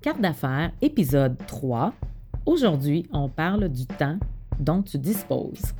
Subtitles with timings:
[0.00, 1.92] Carte d'affaires, épisode 3.
[2.46, 4.16] Aujourd'hui, on parle du temps
[4.60, 5.74] dont tu disposes.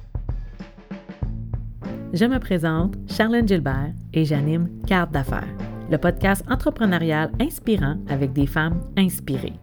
[2.13, 5.47] Je me présente, Charlène Gilbert, et j'anime Carte d'affaires,
[5.89, 9.61] le podcast entrepreneurial inspirant avec des femmes inspirées.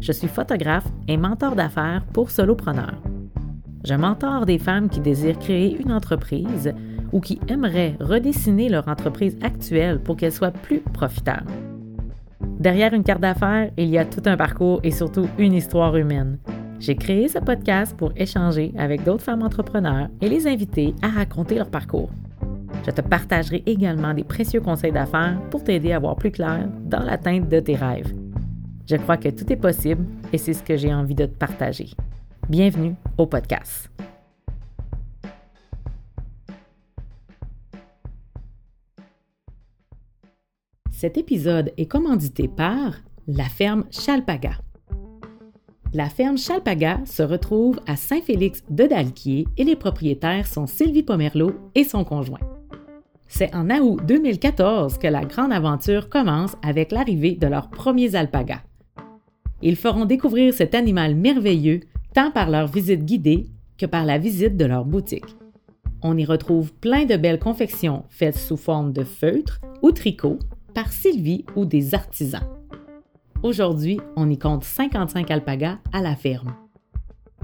[0.00, 3.02] Je suis photographe et mentor d'affaires pour solopreneurs.
[3.84, 6.72] Je mentor des femmes qui désirent créer une entreprise
[7.10, 11.50] ou qui aimeraient redessiner leur entreprise actuelle pour qu'elle soit plus profitable.
[12.62, 16.38] Derrière une carte d'affaires, il y a tout un parcours et surtout une histoire humaine.
[16.78, 21.56] J'ai créé ce podcast pour échanger avec d'autres femmes entrepreneurs et les inviter à raconter
[21.56, 22.10] leur parcours.
[22.86, 27.02] Je te partagerai également des précieux conseils d'affaires pour t'aider à voir plus clair dans
[27.02, 28.14] l'atteinte de tes rêves.
[28.88, 31.90] Je crois que tout est possible et c'est ce que j'ai envie de te partager.
[32.48, 33.90] Bienvenue au podcast.
[41.02, 42.94] Cet épisode est commandité par
[43.26, 44.52] la ferme Chalpaga.
[45.92, 51.54] La ferme Chalpaga se retrouve à Saint-Félix de Dalquier et les propriétaires sont Sylvie Pomerleau
[51.74, 52.38] et son conjoint.
[53.26, 58.62] C'est en août 2014 que la grande aventure commence avec l'arrivée de leurs premiers alpagas.
[59.60, 61.80] Ils feront découvrir cet animal merveilleux
[62.14, 65.34] tant par leur visite guidée que par la visite de leur boutique.
[66.00, 70.38] On y retrouve plein de belles confections faites sous forme de feutre ou tricot
[70.74, 72.46] par Sylvie ou des artisans.
[73.42, 76.54] Aujourd'hui, on y compte 55 alpagas à la ferme.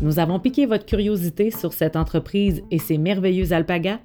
[0.00, 3.98] Nous avons piqué votre curiosité sur cette entreprise et ses merveilleux alpagas.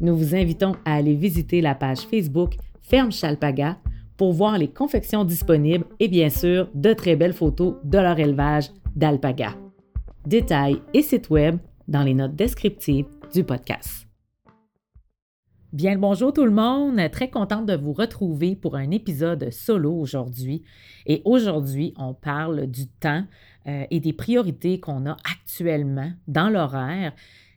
[0.00, 3.78] Nous vous invitons à aller visiter la page Facebook Ferme Chalpaga
[4.16, 8.70] pour voir les confections disponibles et bien sûr de très belles photos de leur élevage
[8.94, 9.56] d'alpagas.
[10.26, 14.01] Détails et sites web dans les notes descriptives du podcast.
[15.72, 19.90] Bien le bonjour tout le monde, très contente de vous retrouver pour un épisode solo
[19.90, 20.64] aujourd'hui.
[21.06, 23.24] Et aujourd'hui, on parle du temps
[23.66, 27.14] euh, et des priorités qu'on a actuellement dans l'horaire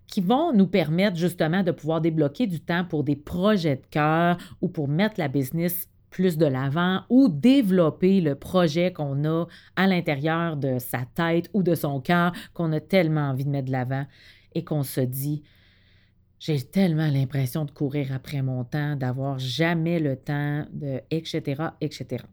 [0.07, 4.37] qui vont nous permettre justement de pouvoir débloquer du temps pour des projets de cœur
[4.61, 9.87] ou pour mettre la business plus de l'avant ou développer le projet qu'on a à
[9.87, 13.73] l'intérieur de sa tête ou de son cœur qu'on a tellement envie de mettre de
[13.73, 14.05] l'avant
[14.53, 15.43] et qu'on se dit,
[16.45, 22.23] j'ai tellement l'impression de courir après mon temps, d'avoir jamais le temps, de, etc., etc.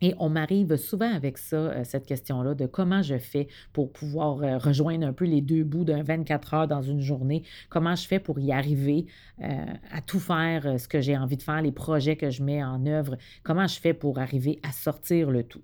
[0.00, 4.42] Et on m'arrive souvent avec ça, euh, cette question-là, de comment je fais pour pouvoir
[4.42, 8.06] euh, rejoindre un peu les deux bouts d'un 24 heures dans une journée, comment je
[8.06, 9.06] fais pour y arriver
[9.42, 12.62] euh, à tout faire ce que j'ai envie de faire, les projets que je mets
[12.62, 15.62] en œuvre, comment je fais pour arriver à sortir le tout?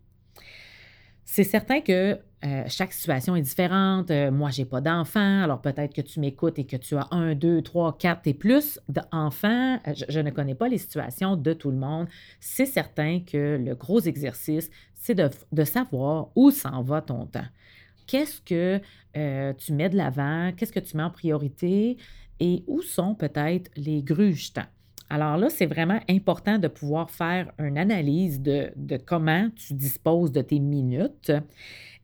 [1.24, 4.10] C'est certain que euh, chaque situation est différente.
[4.10, 7.06] Euh, moi, je n'ai pas d'enfants, alors peut-être que tu m'écoutes et que tu as
[7.10, 9.78] un, deux, trois, quatre et plus d'enfants.
[9.86, 12.08] Euh, je, ne connais pas les situations de tout le monde.
[12.40, 17.46] C'est certain que le gros exercice, c'est de, savoir où s'en va ton temps.
[18.06, 18.80] Qu'est-ce que
[19.52, 20.52] tu mets de l'avant?
[20.56, 21.96] Qu'est-ce que tu mets en priorité?
[22.40, 24.66] Et où sont peut-être les gruges temps?
[25.12, 28.72] Alors là, c'est vraiment important de pouvoir faire une analyse de,
[29.04, 31.32] comment tu disposes de tes minutes.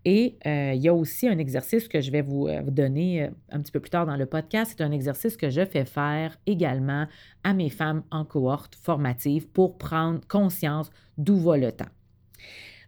[0.04, 3.28] Et euh, il y a aussi un exercice que je vais vous, euh, donner euh,
[3.50, 4.74] un petit peu plus tard dans le podcast.
[4.76, 7.06] C'est un exercice que je fais faire également
[7.42, 11.88] à mes femmes en cohorte formative pour prendre conscience d'où va le temps.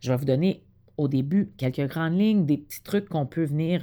[0.00, 0.62] Je vais vous donner
[0.96, 3.82] au début quelques grandes lignes, des petits trucs qu'on peut venir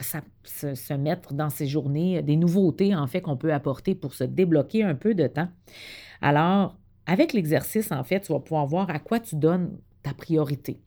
[0.00, 4.82] se, mettre dans ces journées, des nouveautés en fait qu'on peut apporter pour se débloquer
[4.82, 5.48] un peu de temps.
[6.20, 6.76] Alors,
[7.06, 10.80] avec l'exercice, en fait, tu vas pouvoir voir à quoi tu donnes ta priorité.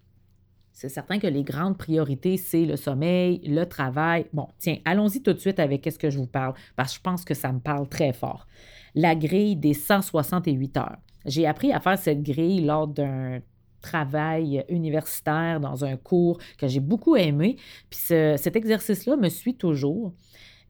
[0.71, 4.27] C'est certain que les grandes priorités, c'est le sommeil, le travail.
[4.31, 7.01] Bon, tiens, allons-y tout de suite avec ce que je vous parle, parce que je
[7.01, 8.47] pense que ça me parle très fort.
[8.95, 10.97] La grille des 168 heures.
[11.25, 13.39] J'ai appris à faire cette grille lors d'un
[13.81, 17.57] travail universitaire, dans un cours que j'ai beaucoup aimé.
[17.89, 20.13] Puis cet exercice-là me suit toujours.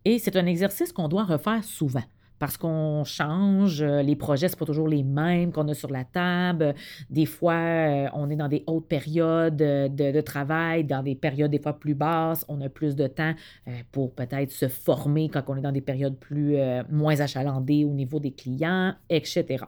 [0.05, 2.03] Et c'est un exercice qu'on doit refaire souvent
[2.39, 6.73] parce qu'on change, les projets, ce pas toujours les mêmes qu'on a sur la table.
[7.09, 11.59] Des fois, euh, on est dans des hautes périodes de, travail, dans des périodes des
[11.59, 12.45] fois plus basses.
[12.47, 13.33] On a plus de temps
[13.67, 17.83] euh, pour peut-être se former quand on est dans des périodes plus euh, moins achalandées
[17.83, 19.65] au niveau des clients, etc.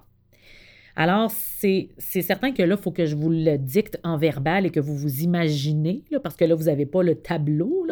[0.96, 4.70] Alors, c'est certain que là, il faut que je vous le dicte en verbal et
[4.70, 7.86] que vous vous imaginez, parce que là, vous n'avez pas le tableau.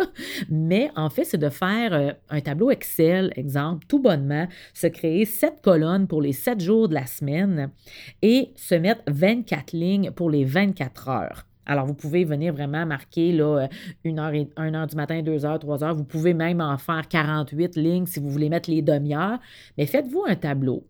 [0.49, 5.25] Mais en fait, c'est de faire euh, un tableau Excel, exemple, tout bonnement, se créer
[5.25, 7.71] sept colonnes pour les sept jours de la semaine
[8.21, 11.45] et se mettre 24 lignes pour les 24 heures.
[11.65, 13.67] Alors, vous pouvez venir vraiment marquer là, euh,
[14.03, 15.93] une heure, et, une heure du matin, deux heures, trois heures.
[15.93, 19.39] Vous pouvez même en faire 48 lignes si vous voulez mettre les demi-heures.
[19.77, 20.83] Mais faites-vous un tableau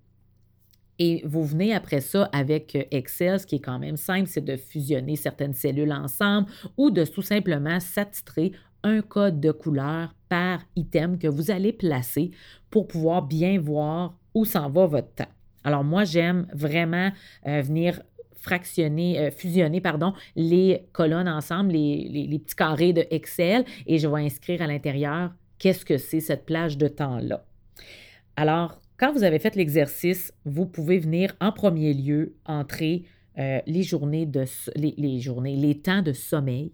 [0.99, 4.43] Et vous venez après ça avec euh, Excel, ce qui est quand même simple, c'est
[4.43, 8.51] de fusionner certaines cellules ensemble ou de tout simplement s'attitrer
[8.83, 12.31] un code de couleur par item que vous allez placer
[12.69, 15.31] pour pouvoir bien voir où s'en va votre temps.
[15.63, 17.11] Alors moi, j'aime vraiment
[17.47, 18.01] euh, venir
[18.35, 24.07] fractionner, euh, fusionner pardon, les colonnes ensemble, les, les, petits carrés de Excel, et je
[24.07, 27.43] vais inscrire à l'intérieur qu'est-ce que c'est cette plage de temps-là.
[28.37, 33.03] Alors, quand vous avez fait l'exercice, vous pouvez venir en premier lieu entrer
[33.37, 34.43] euh, les journées de
[34.75, 36.73] les, temps de sommeil,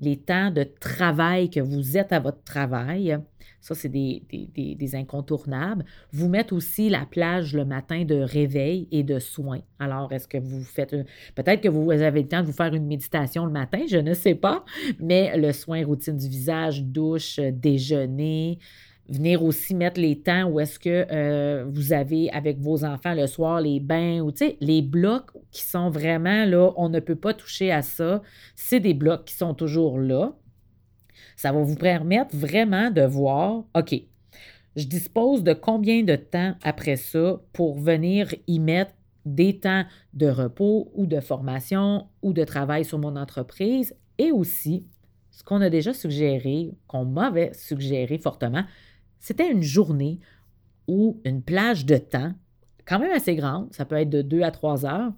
[0.00, 3.18] les temps de travail que vous êtes à votre travail.
[3.60, 5.84] Ça, c'est des, incontournables.
[6.12, 9.60] Vous mettez aussi la plage le matin de réveil et de soins.
[9.78, 10.96] Alors, est-ce que vous faites...
[11.34, 14.14] Peut-être que vous avez le temps de vous faire une méditation le matin, je ne
[14.14, 14.64] sais pas,
[15.00, 18.60] mais le soin routine du visage, douche, déjeuner,
[19.08, 23.26] venir aussi mettre les temps où est-ce que euh, vous avez avec vos enfants le
[23.26, 27.70] soir les bains ou les blocs qui sont vraiment là, on ne peut pas toucher
[27.70, 28.22] à ça.
[28.54, 30.34] C'est des blocs qui sont toujours là.
[31.36, 33.94] Ça va vous permettre vraiment de voir, OK,
[34.76, 38.92] je dispose de combien de temps après ça pour venir y mettre
[39.24, 44.86] des temps de repos ou de formation ou de travail sur mon entreprise et aussi
[45.30, 48.64] ce qu'on a déjà suggéré, qu'on m'avait suggéré fortement,
[49.26, 50.20] c'était une journée
[50.86, 52.32] ou une plage de temps,
[52.86, 55.12] quand même assez grande, ça peut être de deux à trois heures,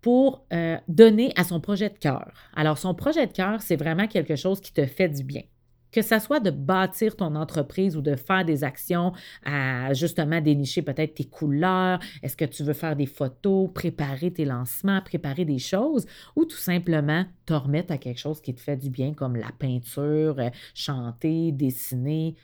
[0.00, 2.30] pour euh, donner à son projet de cœur.
[2.54, 5.42] Alors, son projet de cœur, c'est vraiment quelque chose qui te fait du bien.
[5.90, 9.12] Que ça soit de bâtir ton entreprise ou de faire des actions
[9.44, 14.44] à justement dénicher peut-être tes couleurs, est-ce que tu veux faire des photos, préparer tes
[14.44, 16.06] lancements, préparer des choses,
[16.36, 19.50] ou tout simplement te remettre à quelque chose qui te fait du bien comme la
[19.58, 22.36] peinture, euh, chanter, dessiner,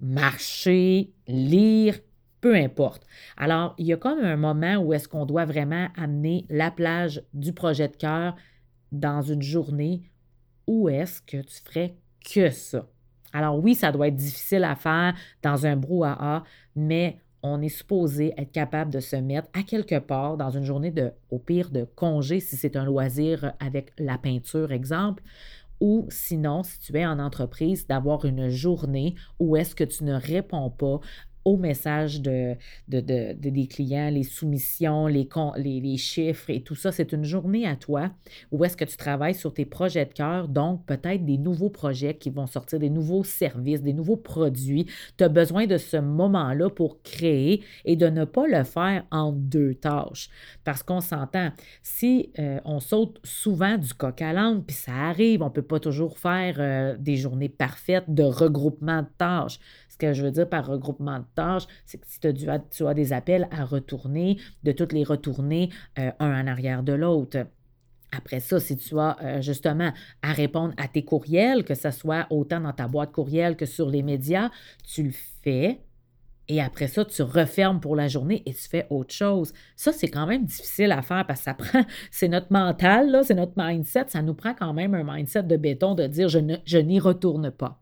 [0.00, 1.98] marcher, lire,
[2.40, 3.06] peu importe.
[3.36, 7.22] Alors, il y a comme un moment où est-ce qu'on doit vraiment amener la plage
[7.34, 8.36] du projet de cœur
[8.92, 10.02] dans une journée
[10.66, 12.86] où est-ce que tu ferais que ça?
[13.32, 16.44] Alors oui, ça doit être difficile à faire dans un brouhaha,
[16.74, 20.90] mais on est supposé être capable de se mettre à quelque part dans une journée
[20.90, 25.22] de, au pire, de congé si c'est un loisir avec la peinture, exemple,
[25.80, 30.14] ou sinon, si tu es en entreprise, d'avoir une journée où est-ce que tu ne
[30.14, 31.00] réponds pas
[31.46, 32.56] au message de,
[32.88, 36.90] des clients, les soumissions, les, chiffres et tout ça.
[36.90, 38.10] C'est une journée à toi
[38.50, 42.14] où est-ce que tu travailles sur tes projets de cœur, donc peut-être des nouveaux projets
[42.14, 44.86] qui vont sortir, des nouveaux services, des nouveaux produits.
[45.16, 49.30] Tu as besoin de ce moment-là pour créer et de ne pas le faire en
[49.30, 50.28] deux tâches.
[50.64, 51.52] Parce qu'on s'entend,
[51.84, 55.62] si euh, on saute souvent du coq à l'âne, puis ça arrive, on ne peut
[55.62, 59.60] pas toujours faire euh, des journées parfaites de regroupement de tâches.
[59.88, 61.24] Ce que je veux dire par regroupement de
[61.84, 65.70] c'est que si tu as, tu as, des appels à retourner, de toutes les retourner
[65.98, 67.46] euh, un en arrière de l'autre.
[68.12, 69.92] Après ça, si tu as euh, justement
[70.22, 73.90] à répondre à tes courriels, que ce soit autant dans ta boîte courriel que sur
[73.90, 74.50] les médias,
[74.84, 75.12] tu le
[75.42, 75.80] fais.
[76.48, 79.52] Et après ça, tu refermes pour la journée et tu fais autre chose.
[79.74, 83.34] Ça, c'est quand même difficile à faire parce que ça prend, c'est notre mental, c'est
[83.34, 84.04] notre mindset.
[84.08, 87.80] Ça nous prend quand même un mindset de béton de dire je n'y retourne pas.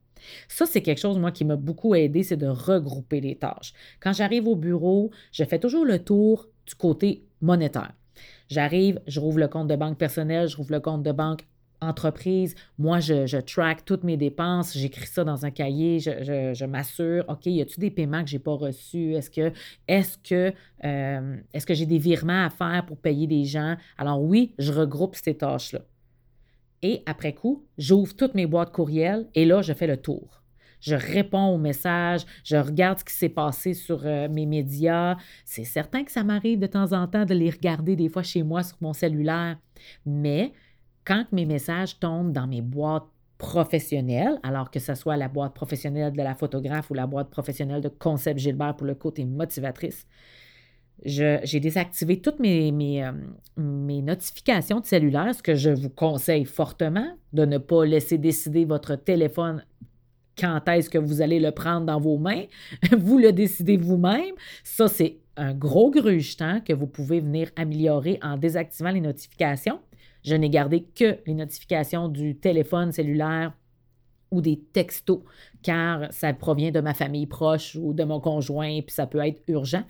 [0.48, 3.72] Ça, c'est quelque chose, moi, qui m'a beaucoup aidé, c'est de regrouper les tâches.
[4.00, 7.92] Quand j'arrive au bureau, je fais toujours le tour du côté monétaire.
[8.48, 11.46] J'arrive, je rouvre le compte de banque personnel, je rouvre le compte de banque
[11.80, 12.54] entreprise.
[12.78, 17.46] Moi, je, je track toutes mes dépenses, j'écris ça dans un cahier, je, m'assure, OK,
[17.46, 19.14] y a-t-il des paiements que je n'ai pas reçus?
[19.14, 19.52] Est-ce que,
[19.88, 20.52] est-ce que,
[20.84, 23.76] euh, est-ce que j'ai des virements à faire pour payer des gens?
[23.98, 25.80] Alors oui, je regroupe ces tâches-là.
[26.84, 30.42] Et après coup, j'ouvre toutes mes boîtes courriels et là, je fais le tour.
[30.80, 35.16] Je réponds aux messages, je regarde ce qui s'est passé sur euh, mes médias.
[35.46, 38.42] C'est certain que ça m'arrive de temps en temps de les regarder des fois chez
[38.42, 39.56] moi sur mon cellulaire.
[40.04, 40.52] Mais
[41.06, 46.12] quand mes messages tombent dans mes boîtes professionnelles, alors que ce soit la boîte professionnelle
[46.12, 50.06] de la photographe ou la boîte professionnelle de Concept Gilbert pour le côté motivatrice,
[51.02, 53.12] j'ai désactivé toutes mes, euh,
[53.56, 58.64] mes, notifications de cellulaire, ce que je vous conseille fortement, de ne pas laisser décider
[58.64, 59.64] votre téléphone
[60.38, 62.44] quand est-ce que vous allez le prendre dans vos mains.
[62.96, 64.34] vous le décidez vous-même.
[64.62, 69.80] Ça, c'est un gros grugetant que vous pouvez venir améliorer en désactivant les notifications.
[70.22, 73.52] Je n'ai gardé que les notifications du téléphone cellulaire
[74.30, 75.20] ou des textos,
[75.62, 79.42] car ça provient de ma famille proche ou de mon conjoint, puis ça peut être
[79.48, 79.84] urgent.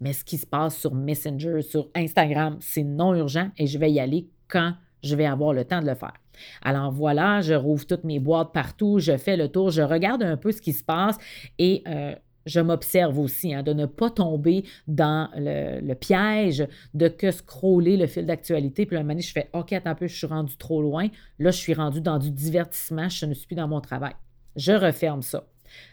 [0.00, 3.90] Mais ce qui se passe sur Messenger, sur Instagram, c'est non urgent et je vais
[3.90, 6.14] y aller quand je vais avoir le temps de le faire.
[6.62, 10.36] Alors voilà, je rouvre toutes mes boîtes partout, je fais le tour, je regarde un
[10.36, 11.16] peu ce qui se passe
[11.58, 12.14] et euh,
[12.46, 18.06] je m'observe aussi, hein, de ne pas tomber dans le, piège de que scroller le
[18.06, 18.86] fil d'actualité.
[18.86, 21.08] Puis un moment donné, je fais OK, attends un peu, je suis rendu trop loin.
[21.38, 24.14] Là, je suis rendu dans du divertissement, je ne suis plus dans mon travail.
[24.56, 25.44] Je referme ça.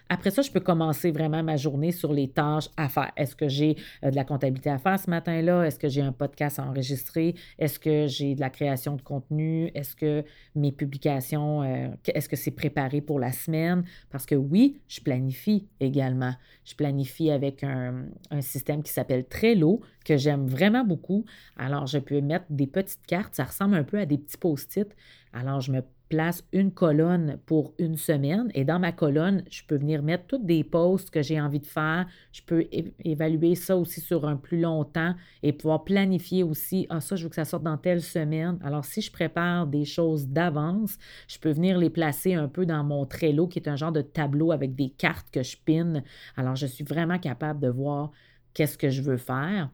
[0.10, 3.12] Après ça, je peux commencer vraiment ma journée sur les tâches à faire.
[3.18, 5.64] Est-ce que j'ai euh, de la comptabilité à faire ce matin-là?
[5.64, 7.36] Est-ce que j'ai un podcast à enregistrer?
[7.60, 9.72] Est-ce que j'ai de la création de contenu?
[9.76, 10.24] Est-ce que
[10.56, 13.84] mes publications, euh, est-ce que c'est préparé pour la semaine?
[14.10, 16.34] Parce que oui, je planifie également.
[16.64, 21.26] Je planifie avec un, un système qui s'appelle Trello, que j'aime vraiment beaucoup.
[21.58, 23.36] Alors, je peux mettre des petites cartes.
[23.36, 24.88] Ça ressemble un peu à des petits post-it.
[25.34, 29.76] Alors, je me place une colonne pour une semaine et dans ma colonne, je peux
[29.76, 32.08] venir mettre toutes des posts que j'ai envie de faire.
[32.32, 32.68] Je peux
[33.04, 37.24] évaluer ça aussi sur un plus long temps et pouvoir planifier aussi, ah ça, je
[37.24, 38.60] veux que ça sorte dans telle semaine.
[38.64, 40.98] Alors, si je prépare des choses d'avance,
[41.28, 44.02] je peux venir les placer un peu dans mon Trello qui est un genre de
[44.02, 46.04] tableau avec des cartes que je pine.
[46.36, 48.12] Alors, je suis vraiment capable de voir
[48.54, 49.70] qu'est-ce que je veux faire.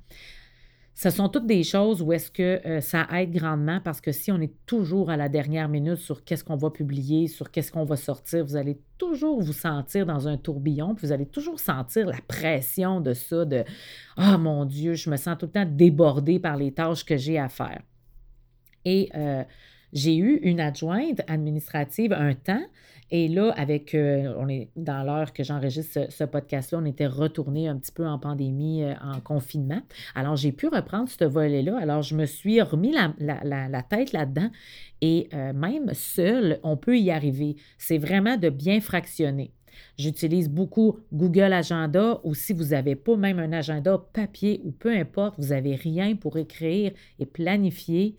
[0.95, 4.31] Ce sont toutes des choses où est-ce que euh, ça aide grandement parce que si
[4.31, 7.83] on est toujours à la dernière minute sur qu'est-ce qu'on va publier, sur qu'est-ce qu'on
[7.83, 12.05] va sortir, vous allez toujours vous sentir dans un tourbillon, puis vous allez toujours sentir
[12.05, 13.63] la pression de ça, de
[14.17, 17.39] Ah mon Dieu, je me sens tout le temps débordée par les tâches que j'ai
[17.39, 17.81] à faire.
[18.85, 19.43] Et euh,
[19.93, 22.63] j'ai eu une adjointe administrative un temps
[23.15, 27.67] et là, avec, euh, on est dans l'heure que j'enregistre ce, podcast-là, on était retourné
[27.67, 29.83] un petit peu en pandémie, euh, en confinement.
[30.15, 31.77] Alors, j'ai pu reprendre ce volet-là.
[31.79, 34.49] Alors, je me suis remis la, tête là-dedans
[35.01, 37.55] et euh, même seul, on peut y arriver.
[37.77, 39.51] C'est vraiment de bien fractionner.
[39.99, 44.91] J'utilise beaucoup Google Agenda ou si vous n'avez pas même un agenda papier ou peu
[44.91, 48.17] importe, vous n'avez rien pour écrire et planifier,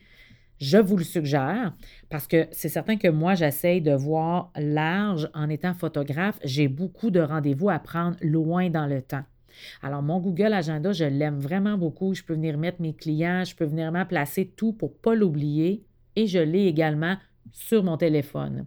[0.65, 1.75] je vous le suggère
[2.09, 6.39] parce que c'est certain que moi, j'essaye de voir large en étant photographe.
[6.43, 9.25] J'ai beaucoup de rendez-vous à prendre loin dans le temps.
[9.83, 12.15] Alors, mon Google Agenda, je l'aime vraiment beaucoup.
[12.15, 15.85] Je peux venir mettre mes clients, je peux venir placer tout pour ne pas l'oublier
[16.17, 17.17] et je l'ai également
[17.53, 18.67] sur mon téléphone.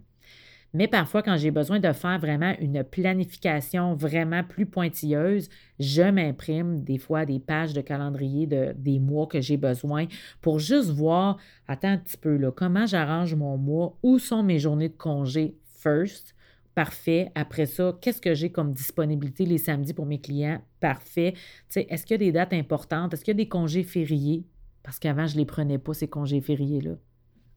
[0.74, 5.48] Mais parfois, quand j'ai besoin de faire vraiment une planification vraiment plus pointilleuse,
[5.80, 10.06] je m'imprime des fois des pages de calendrier de, des mois que j'ai besoin
[10.42, 14.58] pour juste voir, attends un petit peu, là, comment j'arrange mon mois, où sont mes
[14.58, 16.34] journées de congé first.
[16.74, 17.32] Parfait.
[17.34, 20.60] Après ça, qu'est-ce que j'ai comme disponibilité les samedis pour mes clients?
[20.78, 21.34] Parfait.
[21.74, 23.12] Est-ce qu'il y a des dates importantes?
[23.12, 24.44] Est-ce qu'il y a des congés fériés?
[24.84, 26.92] Parce qu'avant, je ne les prenais pas, ces congés fériés-là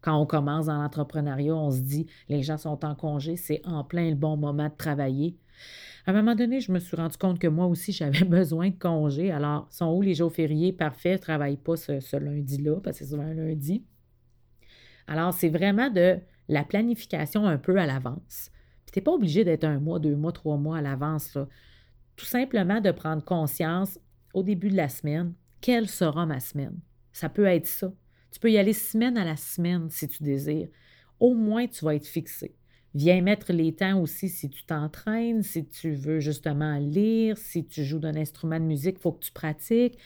[0.02, 3.84] quand on commence dans l'entrepreneuriat, on se dit les gens sont en congé, c'est en
[3.84, 5.38] plein le bon moment de travailler.
[6.06, 8.78] À un moment donné, je me suis rendu compte que moi aussi, j'avais besoin de
[8.78, 9.32] congé.
[9.32, 10.74] Alors, sont où les jours fériés?
[10.74, 13.84] Parfait, je ne travaille pas ce, lundi-là, parce que c'est souvent un lundi.
[15.08, 18.52] Alors, c'est vraiment de la planification un peu à l'avance.
[18.92, 21.38] tu n'es pas obligé d'être un mois, deux mois, trois mois à l'avance.
[22.16, 24.00] Tout simplement de prendre conscience
[24.34, 26.80] au début de la semaine, quelle sera ma semaine?
[27.14, 27.92] Ça peut être ça.
[28.32, 30.70] Tu peux y aller semaine à la semaine si tu désires.
[31.20, 32.56] Au moins, tu vas être fixé.
[32.94, 37.84] Viens mettre les temps aussi si tu t'entraînes, si tu veux justement lire, si tu
[37.84, 39.98] joues d'un instrument de musique, il faut que tu pratiques.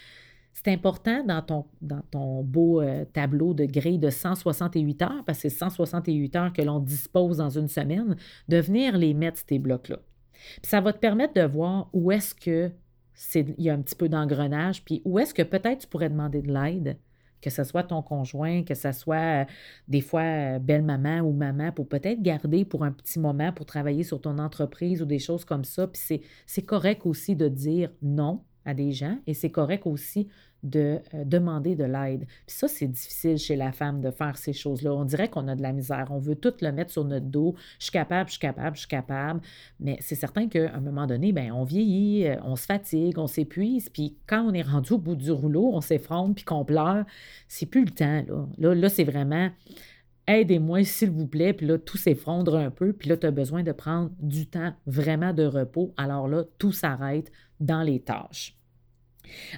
[0.54, 5.58] C'est important dans ton, beau euh, tableau de grille de 168 heures, parce que c'est
[5.58, 8.16] 168 heures que l'on dispose dans une semaine,
[8.48, 10.00] de venir les mettre, ces blocs-là.
[10.64, 12.72] ça va te permettre de voir où est-ce que
[13.34, 16.42] il y a un petit peu d'engrenage, puis où est-ce que peut-être tu pourrais demander
[16.42, 16.98] de l'aide
[17.46, 19.46] que ce soit ton conjoint, que ce soit euh,
[19.88, 24.04] des fois euh, belle-maman ou maman, pour peut-être garder pour un petit moment pour travailler
[24.04, 25.86] sur ton entreprise ou des choses comme ça.
[25.86, 30.28] Puis c'est correct aussi de dire non à des gens et c'est correct aussi
[30.66, 32.26] de euh, demander de l'aide.
[32.48, 34.94] Puis ça, c'est difficile chez la femme de faire ces choses-là.
[34.94, 36.08] On dirait qu'on a de la misère.
[36.10, 37.56] On veut tout le mettre sur notre dos.
[37.80, 39.42] Je suis capable, je suis capable, je suis capable.
[39.80, 43.28] Mais c'est certain qu'à un moment donné, ben, on vieillit, euh, on se fatigue, on
[43.28, 43.90] s'épuise.
[43.90, 47.06] Puis quand on est rendu au bout du rouleau, on s'effronte puis qu'on pleure,
[47.48, 48.24] c'est plus le temps.
[48.28, 49.50] Là, là, là c'est vraiment
[50.28, 53.64] aidez-moi s'il vous plaît, puis là, tout s'effondre un peu, puis là, tu as besoin
[53.64, 55.94] de prendre du temps vraiment de repos.
[55.98, 58.58] Alors là, tout s'arrête dans les tâches.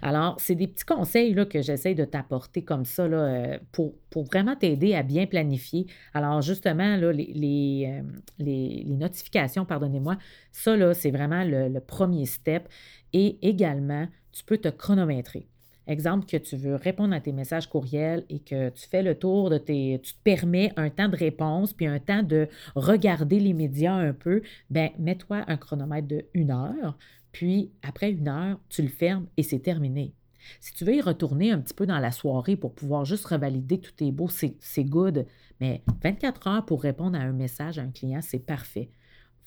[0.02, 3.96] Alors, c'est des petits conseils là, que j'essaie de t'apporter comme ça là, euh, pour,
[4.26, 5.88] vraiment t'aider à bien planifier.
[6.14, 8.02] Alors, justement, là, les,
[8.40, 10.18] euh, notifications, pardonnez-moi,
[10.52, 12.68] ça, c'est vraiment le, premier step.
[13.14, 15.48] Et également, tu peux te chronométrer.
[15.88, 19.50] Exemple, que tu veux répondre à tes messages courriels et que tu fais le tour
[19.50, 20.00] de tes.
[20.04, 24.14] Tu te permets un temps de réponse puis un temps de regarder les médias un
[24.14, 26.98] peu, ben mets-toi un chronomètre de une heure.
[27.32, 30.14] Puis, après une heure, tu le fermes et c'est terminé.
[30.60, 33.80] Si tu veux y retourner un petit peu dans la soirée pour pouvoir juste revalider
[33.80, 35.26] tout est beau, c'est good.
[35.60, 38.90] Mais 24 heures pour répondre à un message à un client, c'est parfait.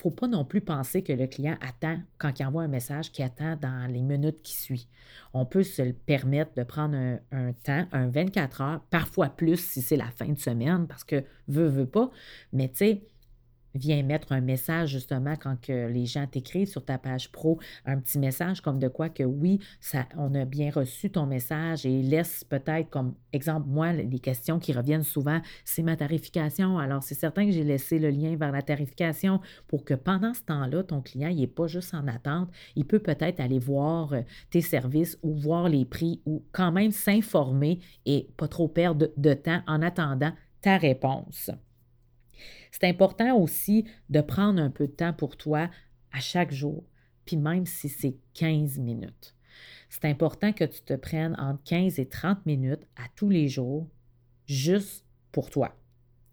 [0.00, 3.12] Ne faut pas non plus penser que le client attend, quand il envoie un message,
[3.12, 4.87] qu'il attend dans les minutes qui suivent.
[5.35, 6.97] On peut se le permettre de prendre
[7.33, 11.25] un, temps, un 24 heures, parfois plus si c'est la fin de semaine, parce que
[11.49, 12.11] veut, veut pas.
[12.52, 13.02] Mais tu sais,
[13.75, 17.99] viens mettre un message justement quand que les gens t'écrivent sur ta page pro, un
[17.99, 22.03] petit message comme de quoi que oui, ça, on a bien reçu ton message et
[22.03, 26.79] laisse peut-être comme exemple, moi, les questions qui reviennent souvent, c'est ma tarification.
[26.79, 30.43] Alors, c'est certain que j'ai laissé le lien vers la tarification pour que pendant ce
[30.43, 34.23] temps-là, ton client, il n'est pas juste en attente, il peut peut-être aller voir euh,
[34.50, 39.35] tes services ou voir les prix ou quand même s'informer et pas trop perdre de
[39.35, 41.50] temps en attendant ta réponse.
[42.71, 45.71] C'est important aussi de prendre un peu de temps pour toi
[46.13, 46.85] à chaque jour,
[47.25, 49.35] puis même si c'est 15 minutes.
[49.89, 53.89] C'est important que tu te prennes entre 15 et 30 minutes à tous les jours,
[54.47, 55.75] juste pour toi.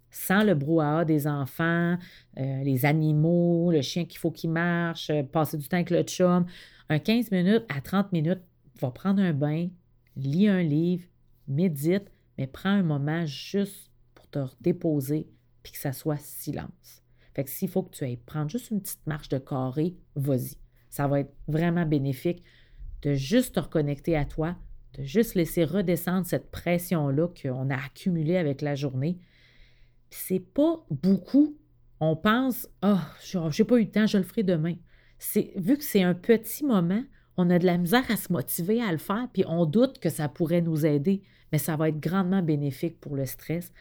[0.09, 1.97] Sans le brouhaha des enfants,
[2.37, 6.03] euh, les animaux, le chien qu'il faut qu'il marche, euh, passer du temps avec le
[6.03, 6.45] chum.
[6.89, 8.41] Un 15 minutes à 30 minutes,
[8.79, 9.69] va prendre un bain,
[10.15, 11.03] lis un livre,
[11.47, 15.27] médite, mais prends un moment juste pour te déposer
[15.67, 17.03] puis que ça soit silence.
[17.35, 20.55] Fait que s'il faut que tu ailles prendre juste une petite marche de carré, vas-y.
[20.89, 22.41] Ça va être vraiment bénéfique
[23.01, 24.55] de juste te reconnecter à toi,
[24.93, 29.19] de juste laisser redescendre cette pression-là qu'on a accumulée avec la journée.
[30.09, 31.57] C'est pas beaucoup.
[31.99, 34.75] On pense, ah, oh, j'ai pas eu le temps, je le ferai demain.
[35.57, 37.03] Vu que c'est un petit moment,
[37.35, 40.09] on a de la misère à se motiver à le faire, puis on doute que
[40.09, 43.73] ça pourrait nous aider, mais ça va être grandement bénéfique pour le stress.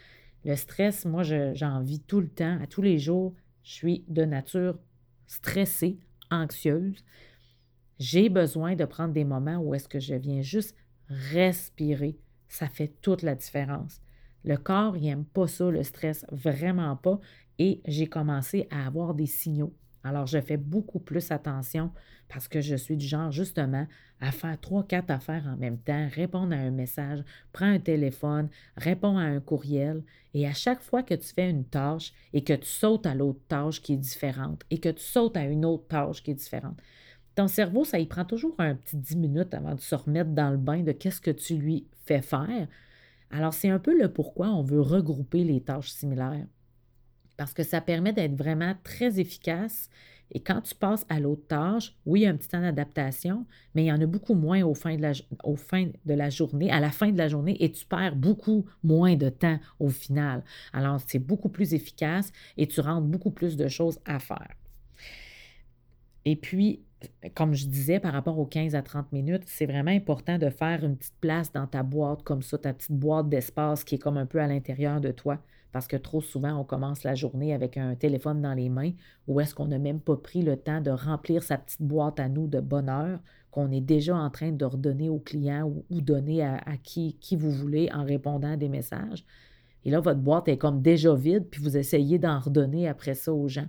[0.47, 3.35] Le stress, moi, j'en vis tout le temps, à tous les jours.
[3.65, 4.79] Je suis de nature
[5.27, 5.99] stressée,
[6.31, 7.05] anxieuse.
[7.99, 10.77] J'ai besoin de prendre des moments où est-ce que je viens juste
[11.09, 12.17] respirer.
[12.47, 14.01] Ça fait toute la différence.
[14.45, 17.19] Le corps, il n'aime pas ça, le stress, vraiment pas.
[17.59, 19.75] Et j'ai commencé à avoir des signaux.
[20.07, 21.91] Alors, je fais beaucoup plus attention
[22.29, 23.89] parce que je suis du genre, justement,
[24.21, 28.49] à faire trois, quatre affaires en même temps, répondre à un message, prends un téléphone,
[28.77, 30.05] réponds à un courriel.
[30.33, 33.41] Et à chaque fois que tu fais une tâche et que tu sautes à l'autre
[33.49, 36.81] tâche qui est différente et que tu sautes à une autre tâche qui est différente,
[37.35, 40.51] ton cerveau, ça y prend toujours un petit dix minutes avant de se remettre dans
[40.51, 42.69] le bain de qu'est-ce que tu lui fais faire.
[43.33, 46.47] Alors, c'est un peu le pourquoi on veut regrouper les tâches similaires
[47.37, 49.91] parce que ça permet d'être vraiment très efficace.
[50.33, 53.47] Et quand tu passes à l'autre tâche, oui, il y a un petit temps d'adaptation,
[53.75, 56.81] mais il y en a beaucoup moins au fin, de la, de la journée, à
[56.81, 60.43] la fin de la journée, et tu perds beaucoup moins de temps au final.
[60.73, 64.57] Alors, c'est beaucoup plus efficace et tu rentres beaucoup plus de choses à faire.
[66.25, 66.83] Et puis,
[67.35, 70.85] comme je disais, par rapport aux 15 à 30 minutes, c'est vraiment important de faire
[70.85, 74.17] une petite place dans ta boîte comme ça, ta petite boîte d'espace qui est comme
[74.17, 75.39] un peu à l'intérieur de toi
[75.77, 78.93] parce que trop souvent, on commence la journée avec un téléphone dans les mains
[79.29, 82.31] ou est-ce qu'on n'a même pas pris le temps de remplir sa petite boîte à
[82.31, 83.19] nous de bonheur
[83.51, 87.51] qu'on est déjà en train de redonner au client ou, donner à, qui, qui vous
[87.51, 89.27] voulez en répondant à des messages.
[89.85, 93.35] Et là, votre boîte est comme déjà vide, puis vous essayez d'en redonner après ça
[93.35, 93.69] aux gens.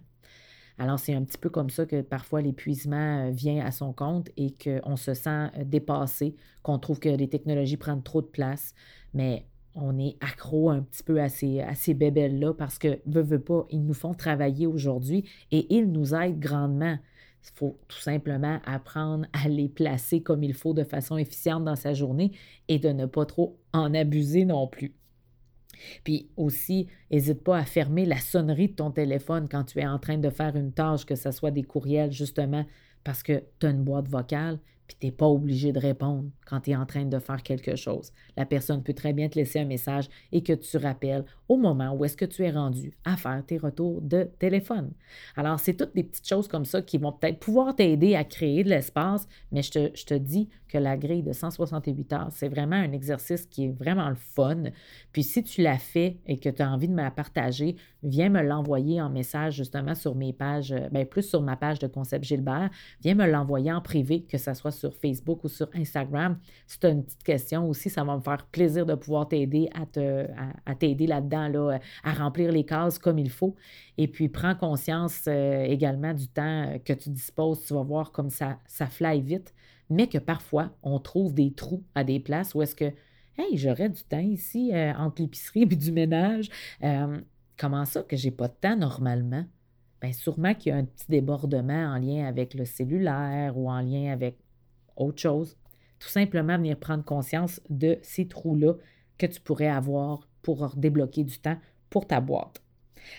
[0.80, 4.30] Alors, c'est un petit peu comme ça que parfois l'épuisement euh, vient à son compte
[4.38, 8.76] et qu'on se sent euh, dépassé, qu'on trouve que les technologies prennent trop de place.
[9.14, 13.22] Mais on est accro un petit peu à ces, à ces bébelles-là parce que, veut,
[13.22, 16.98] veut pas, ils nous font travailler aujourd'hui et ils nous aident grandement.
[17.44, 21.76] Il faut tout simplement apprendre à les placer comme il faut de façon efficiente dans
[21.76, 22.34] sa journée
[22.68, 24.97] et de ne pas trop en abuser non plus.
[26.04, 30.00] Puis aussi, n'hésite pas à fermer la sonnerie de ton téléphone quand tu es en
[30.00, 32.66] train de faire une tâche, que ce soit des courriels, justement,
[33.04, 36.62] parce que tu as une boîte vocale, puis tu n'es pas obligé de répondre quand
[36.62, 38.12] tu es en train de faire quelque chose.
[38.38, 41.94] La personne peut très bien te laisser un message et que tu rappelles au moment
[41.94, 44.92] où est-ce que tu es rendu à faire tes retours de téléphone.
[45.36, 48.64] Alors, c'est toutes des petites choses comme ça qui vont peut-être pouvoir t'aider à créer
[48.64, 52.50] de l'espace, mais je te, je te dis que la grille de 168 heures, c'est
[52.50, 54.64] vraiment un exercice qui est vraiment le fun.
[55.12, 58.30] Puis si tu l'as fait et que tu as envie de me la partager, viens
[58.30, 61.88] me l'envoyer en message justement sur mes pages, euh, bien plus sur ma page de
[61.88, 62.70] Concept Gilbert.
[63.02, 66.38] Viens me l'envoyer en privé, que ce soit sur Facebook ou sur Instagram.
[66.66, 69.70] Si tu as une petite question aussi, ça va me faire plaisir de pouvoir t'aider
[69.74, 70.28] à, te,
[70.66, 73.56] à, t'aider là-dedans, là, à remplir les cases comme il faut.
[73.98, 77.64] Et puis, prends conscience euh, également du temps que tu disposes.
[77.66, 79.54] Tu vas voir comme ça, ça fly vite,
[79.90, 82.92] mais que parfois, on trouve des trous à des places où est-ce que,
[83.38, 86.50] hey, j'aurais du temps ici euh, entre l'épicerie et du ménage.
[86.84, 87.20] Euh,
[87.58, 89.46] comment ça que j'ai pas de temps normalement?
[90.02, 93.82] Bien, sûrement qu'il y a un petit débordement en lien avec le cellulaire ou en
[93.82, 94.38] lien avec
[94.98, 95.58] autre chose.
[96.00, 98.74] Tout simplement venir prendre conscience de ces trous-là
[99.18, 101.58] que tu pourrais avoir pour débloquer du temps
[101.90, 102.62] pour ta boîte.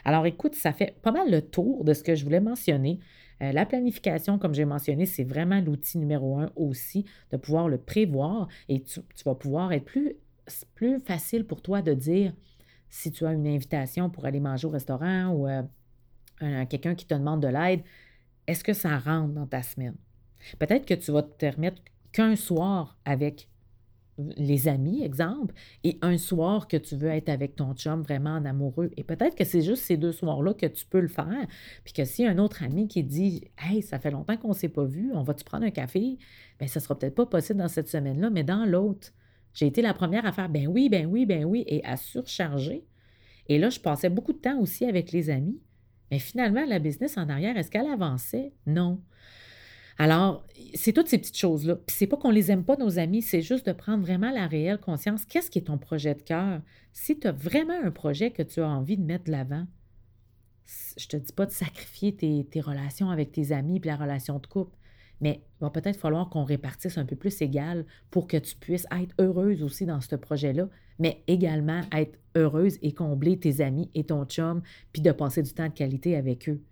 [0.04, 3.00] Alors écoute, ça fait pas mal le tour de ce que je voulais mentionner.
[3.42, 7.78] Euh, la planification, comme j'ai mentionné, c'est vraiment l'outil numéro un aussi, de pouvoir le
[7.78, 10.16] prévoir et tu, vas pouvoir être plus,
[11.04, 12.32] facile pour toi de dire
[12.88, 15.62] si tu as une invitation pour aller manger au restaurant ou euh,
[16.66, 17.82] quelqu'un qui te demande de l'aide,
[18.46, 19.94] est-ce que ça rentre dans ta semaine?
[20.58, 23.48] Peut-être que tu vas te permettre qu'un soir avec
[24.36, 28.44] les amis, exemple, et un soir que tu veux être avec ton chum vraiment en
[28.44, 28.90] amoureux.
[28.96, 31.46] Et peut-être que c'est juste ces deux soirs-là que tu peux le faire.
[31.84, 34.68] Puis que si un autre ami qui dit Hey, ça fait longtemps qu'on ne s'est
[34.68, 36.18] pas vu, on va-tu prendre un café?
[36.58, 39.12] Bien, ça ne sera peut-être pas possible dans cette semaine-là, mais dans l'autre.
[39.54, 42.84] J'ai été la première à faire Ben oui, ben oui, ben oui, et à surcharger.
[43.48, 45.60] Et là, je passais beaucoup de temps aussi avec les amis.
[46.10, 48.52] Mais finalement, la business en arrière, est-ce qu'elle avançait?
[48.66, 49.00] Non.
[49.98, 51.74] Alors, c'est toutes ces petites choses-là.
[51.74, 54.46] Puis c'est pas qu'on les aime pas, nos amis, c'est juste de prendre vraiment la
[54.46, 55.24] réelle conscience.
[55.24, 56.60] Qu'est-ce qui est ton projet de cœur?
[56.92, 59.66] Si tu as vraiment un projet que tu as envie de mettre de l'avant,
[60.96, 64.46] je te dis pas de sacrifier tes, relations avec tes amis et la relation de
[64.46, 64.76] couple,
[65.20, 68.86] mais il va peut-être falloir qu'on répartisse un peu plus égal pour que tu puisses
[68.92, 74.04] être heureuse aussi dans ce projet-là, mais également être heureuse et combler tes amis et
[74.04, 76.62] ton chum, puis de passer du temps de qualité avec eux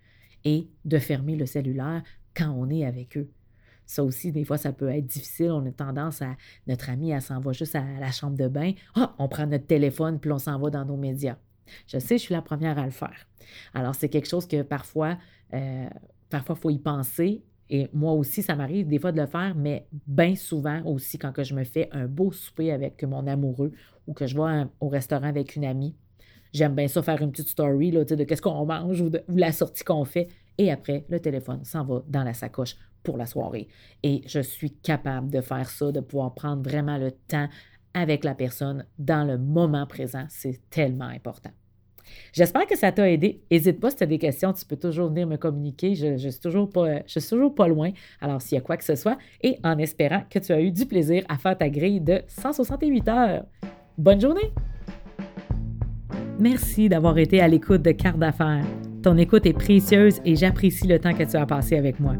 [0.44, 2.02] et de fermer le cellulaire
[2.36, 3.30] quand on est avec eux.
[3.86, 5.52] Ça aussi, des fois, ça peut être difficile.
[5.52, 8.72] On a tendance à, notre ami, elle s'en va juste à la chambre de bain.
[8.96, 11.36] Ah, on prend notre téléphone, puis on s'en va dans nos médias.
[11.86, 13.26] Je sais, je suis la première à le faire.
[13.74, 15.16] Alors, c'est quelque chose que parfois,
[15.54, 15.88] euh,
[16.28, 17.44] parfois, il faut y penser.
[17.68, 21.32] Et moi aussi, ça m'arrive des fois de le faire, mais bien souvent aussi quand
[21.42, 23.72] je me fais un beau souper avec mon amoureux
[24.06, 25.96] ou que je vais au restaurant avec une amie.
[26.52, 29.82] J'aime bien ça faire une petite story là, de qu'est-ce qu'on mange ou la sortie
[29.82, 30.28] qu'on fait.
[30.58, 33.68] Et après, le téléphone s'en va dans la sacoche pour la soirée.
[34.02, 37.48] Et je suis capable de faire ça, de pouvoir prendre vraiment le temps
[37.94, 40.26] avec la personne dans le moment présent.
[40.28, 41.50] C'est tellement important.
[42.32, 43.42] J'espère que ça t'a aidé.
[43.50, 45.94] N'hésite pas si tu as des questions, tu peux toujours venir me communiquer.
[45.94, 47.90] Je ne suis, toujours pas, je suis pas loin.
[48.20, 50.70] Alors, s'il y a quoi que ce soit, et en espérant que tu as eu
[50.70, 53.44] du plaisir à faire ta grille de 168 heures.
[53.98, 54.52] Bonne journée!
[56.38, 58.66] Merci d'avoir été à l'écoute de Carte d'affaires.
[59.06, 62.14] Ton écoute est précieuse et j'apprécie le temps que tu as passé avec moi.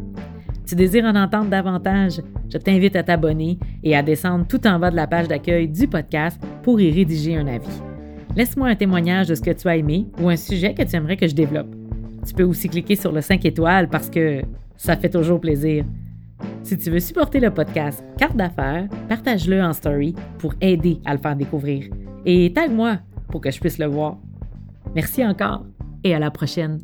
[0.64, 2.20] Tu désires en entendre davantage?
[2.48, 5.88] Je t'invite à t'abonner et à descendre tout en bas de la page d'accueil du
[5.88, 7.82] podcast pour y rédiger un avis.
[8.36, 11.16] Laisse-moi un témoignage de ce que tu as aimé ou un sujet que tu aimerais
[11.16, 11.74] que je développe.
[12.24, 14.42] Tu peux aussi cliquer sur le 5 étoiles parce que
[14.76, 15.84] ça fait toujours plaisir.
[16.62, 21.18] Si tu veux supporter le podcast Carte d'affaires, partage-le en story pour aider à le
[21.18, 21.86] faire découvrir.
[22.24, 24.18] Et tag-moi pour que je puisse le voir.
[24.94, 25.64] Merci encore
[26.06, 26.80] et à la prochaine.